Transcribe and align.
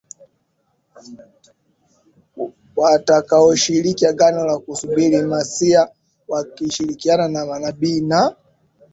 watakaoshikilia 2.75 4.09
Agano 4.09 4.45
la 4.45 4.57
kusubiri 4.59 5.21
Masiya 5.21 5.91
wakishirikiana 6.27 7.27
na 7.27 7.45
manabii 7.45 8.01
na 8.01 8.35